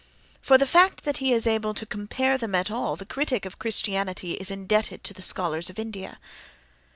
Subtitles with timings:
[0.41, 3.59] For the fact that he is able to compare them at all the critic of
[3.59, 6.17] Christianity is indebted to the scholars of India.